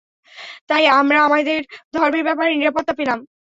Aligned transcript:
তাই 0.69 0.83
আমরা 0.99 1.19
আমাদের 1.27 1.59
ধর্মের 1.93 2.23
ব্যাপারে 2.27 2.49
নিরাপত্তা 2.53 2.93
পেলাম। 2.99 3.19